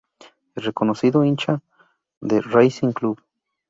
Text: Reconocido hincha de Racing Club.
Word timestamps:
Reconocido 0.55 1.23
hincha 1.23 1.61
de 2.21 2.41
Racing 2.41 2.91
Club. 2.91 3.23